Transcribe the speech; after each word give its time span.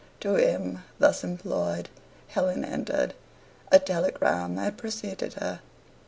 To 0.21 0.33
him 0.33 0.83
thus 0.97 1.23
employed 1.23 1.87
Helen 2.29 2.65
entered. 2.65 3.13
A 3.71 3.77
telegram 3.77 4.57
had 4.57 4.75
preceded 4.75 5.33
her. 5.35 5.59